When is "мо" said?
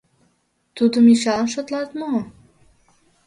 1.99-2.13